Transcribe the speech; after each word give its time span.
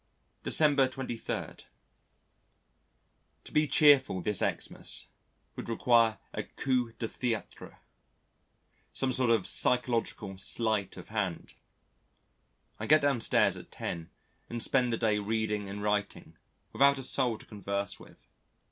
December 0.41 0.87
23. 0.87 1.67
To 3.43 3.51
be 3.51 3.67
cheerful 3.67 4.19
this 4.19 4.39
Xmas 4.39 5.05
would 5.55 5.69
require 5.69 6.17
a 6.33 6.41
coup 6.41 6.91
de 6.93 7.07
théâtre 7.07 7.75
some 8.91 9.11
sort 9.11 9.29
of 9.29 9.45
psychological 9.45 10.39
sleight 10.39 10.97
of 10.97 11.09
hand. 11.09 11.53
I 12.79 12.87
get 12.87 13.01
downstairs 13.01 13.55
at 13.55 13.69
10 13.71 14.09
and 14.49 14.63
spend 14.63 14.91
the 14.91 14.97
day 14.97 15.19
reading 15.19 15.69
and 15.69 15.83
writing, 15.83 16.35
without 16.73 16.97
a 16.97 17.03
soul 17.03 17.37
to 17.37 17.45
converse 17.45 17.99
with. 17.99 18.25